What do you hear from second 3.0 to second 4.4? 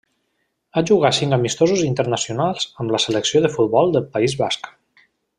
selecció de futbol del País